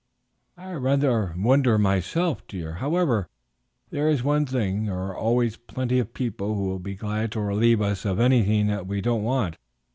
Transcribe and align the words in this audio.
"I 0.57 0.73
rather 0.73 1.35
wonder 1.37 1.77
myself, 1.77 2.47
dear. 2.47 2.73
However, 2.81 3.27
there 3.91 4.09
is 4.09 4.23
one 4.23 4.47
thing, 4.47 4.85
there 4.85 4.97
are 4.97 5.15
always 5.15 5.57
plenty 5.57 5.99
of 5.99 6.15
people 6.15 6.55
who 6.55 6.63
will 6.67 6.79
be 6.79 6.95
glad 6.95 7.31
to 7.33 7.39
relieve 7.39 7.83
us 7.83 8.03
of 8.03 8.19
anything 8.19 8.65
that 8.65 8.87
we 8.87 8.99
don't 8.99 9.21
want. 9.21 9.57